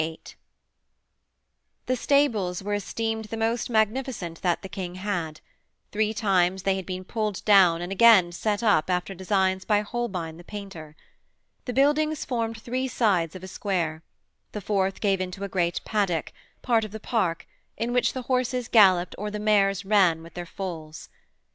[0.01, 0.19] VIII
[1.85, 5.41] The stables were esteemed the most magnificent that the King had:
[5.91, 10.37] three times they had been pulled down and again set up after designs by Holbein
[10.37, 10.95] the painter.
[11.65, 14.01] The buildings formed three sides of a square:
[14.53, 16.33] the fourth gave into a great paddock,
[16.63, 17.45] part of the park,
[17.77, 21.09] in which the horses galloped or the mares ran with their foals.